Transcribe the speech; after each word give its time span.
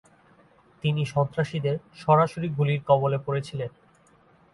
তিনি 0.83 1.01
সন্ত্রাসীদের 1.05 1.75
সরাসরি 1.95 2.47
গুলির 2.49 2.81
কবলে 2.87 3.17
পড়েছিলেন। 3.17 3.71